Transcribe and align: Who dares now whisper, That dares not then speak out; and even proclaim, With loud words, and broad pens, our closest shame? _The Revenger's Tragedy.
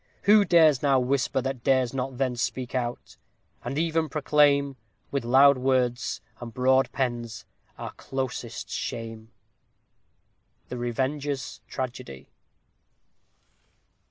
Who 0.23 0.45
dares 0.45 0.81
now 0.81 0.99
whisper, 0.99 1.41
That 1.43 1.63
dares 1.63 1.93
not 1.93 2.17
then 2.17 2.35
speak 2.35 2.73
out; 2.73 3.17
and 3.63 3.77
even 3.77 4.09
proclaim, 4.09 4.75
With 5.11 5.23
loud 5.23 5.59
words, 5.59 6.21
and 6.39 6.51
broad 6.51 6.91
pens, 6.91 7.45
our 7.77 7.91
closest 7.91 8.71
shame? 8.71 9.29
_The 10.71 10.79
Revenger's 10.79 11.61
Tragedy. 11.67 12.29